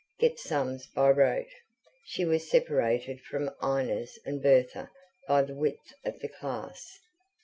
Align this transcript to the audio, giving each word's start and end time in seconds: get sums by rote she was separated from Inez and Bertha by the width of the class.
get 0.19 0.39
sums 0.39 0.87
by 0.87 1.11
rote 1.11 1.45
she 2.05 2.25
was 2.25 2.49
separated 2.49 3.21
from 3.21 3.51
Inez 3.61 4.17
and 4.25 4.41
Bertha 4.41 4.89
by 5.27 5.43
the 5.43 5.53
width 5.53 5.93
of 6.03 6.17
the 6.21 6.27
class. 6.39 6.99